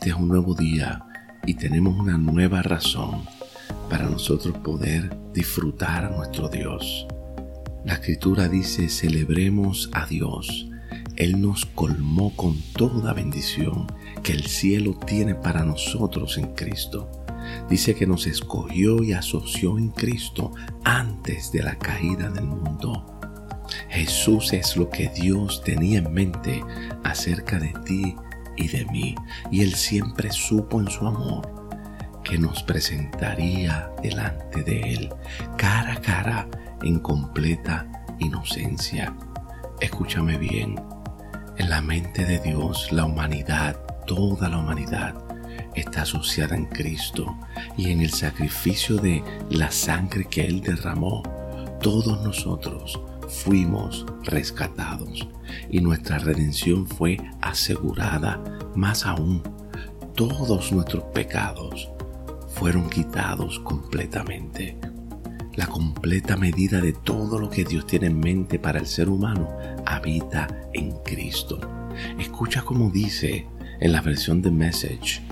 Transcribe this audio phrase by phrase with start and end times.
[0.00, 1.04] Este es un nuevo día
[1.44, 3.20] y tenemos una nueva razón
[3.90, 7.06] para nosotros poder disfrutar a nuestro Dios.
[7.84, 10.70] La escritura dice, celebremos a Dios.
[11.16, 13.88] Él nos colmó con toda bendición
[14.22, 17.10] que el cielo tiene para nosotros en Cristo.
[17.68, 23.04] Dice que nos escogió y asoció en Cristo antes de la caída del mundo.
[23.90, 26.64] Jesús es lo que Dios tenía en mente
[27.04, 28.16] acerca de ti
[28.60, 29.14] y de mí,
[29.50, 31.60] y Él siempre supo en su amor
[32.22, 35.14] que nos presentaría delante de Él,
[35.56, 36.48] cara a cara,
[36.82, 37.86] en completa
[38.18, 39.14] inocencia.
[39.80, 40.80] Escúchame bien,
[41.56, 45.14] en la mente de Dios la humanidad, toda la humanidad,
[45.74, 47.36] está asociada en Cristo
[47.76, 51.22] y en el sacrificio de la sangre que Él derramó,
[51.80, 55.26] todos nosotros fuimos rescatados
[55.70, 58.42] y nuestra redención fue asegurada.
[58.74, 59.42] Más aún,
[60.14, 61.90] todos nuestros pecados
[62.48, 64.76] fueron quitados completamente.
[65.54, 69.48] La completa medida de todo lo que Dios tiene en mente para el ser humano
[69.86, 71.60] habita en Cristo.
[72.18, 73.46] Escucha como dice
[73.80, 75.22] en la versión de Message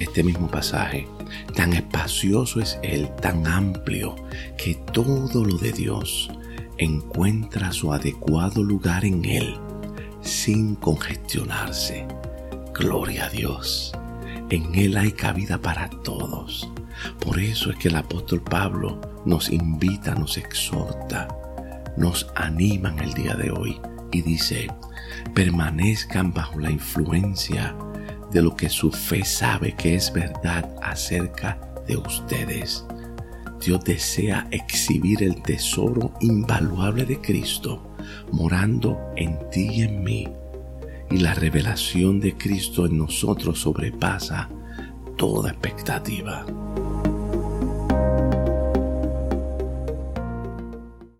[0.00, 1.06] este mismo pasaje.
[1.54, 4.16] Tan espacioso es Él, tan amplio,
[4.56, 6.30] que todo lo de Dios
[6.78, 9.56] encuentra su adecuado lugar en Él,
[10.22, 12.08] sin congestionarse.
[12.74, 13.92] Gloria a Dios.
[14.48, 16.68] En Él hay cabida para todos.
[17.20, 21.28] Por eso es que el apóstol Pablo nos invita, nos exhorta,
[21.96, 24.68] nos anima en el día de hoy y dice,
[25.34, 27.76] permanezcan bajo la influencia
[28.32, 32.84] de lo que su fe sabe que es verdad acerca de ustedes.
[33.60, 37.94] Dios desea exhibir el tesoro invaluable de Cristo
[38.32, 40.28] morando en ti y en mí
[41.10, 44.48] y la revelación de Cristo en nosotros sobrepasa
[45.16, 46.46] toda expectativa.